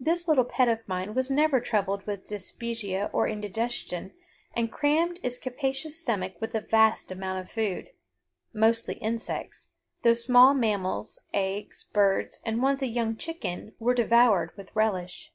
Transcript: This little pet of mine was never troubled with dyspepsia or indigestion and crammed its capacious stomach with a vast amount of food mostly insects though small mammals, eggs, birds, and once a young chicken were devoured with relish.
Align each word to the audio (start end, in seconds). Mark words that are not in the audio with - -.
This 0.00 0.26
little 0.26 0.42
pet 0.44 0.66
of 0.68 0.80
mine 0.88 1.14
was 1.14 1.30
never 1.30 1.60
troubled 1.60 2.08
with 2.08 2.26
dyspepsia 2.28 3.08
or 3.12 3.28
indigestion 3.28 4.12
and 4.52 4.72
crammed 4.72 5.20
its 5.22 5.38
capacious 5.38 5.96
stomach 5.96 6.32
with 6.40 6.56
a 6.56 6.60
vast 6.60 7.12
amount 7.12 7.38
of 7.38 7.48
food 7.52 7.90
mostly 8.52 8.94
insects 8.94 9.68
though 10.02 10.14
small 10.14 10.54
mammals, 10.54 11.20
eggs, 11.32 11.84
birds, 11.84 12.40
and 12.44 12.62
once 12.64 12.82
a 12.82 12.88
young 12.88 13.14
chicken 13.16 13.76
were 13.78 13.94
devoured 13.94 14.50
with 14.56 14.74
relish. 14.74 15.32